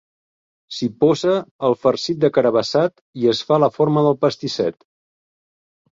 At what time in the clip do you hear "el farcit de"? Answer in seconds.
1.69-2.31